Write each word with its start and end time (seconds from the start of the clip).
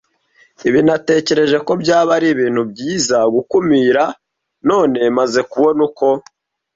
ibi, 0.67 0.79
natekereje, 0.87 1.55
byaba 1.81 2.11
ari 2.17 2.27
ibintu 2.33 2.61
byiza 2.71 3.17
gukumira, 3.33 4.03
none 4.69 4.99
maze 5.17 5.39
kubona 5.51 5.79
uko 5.89 6.07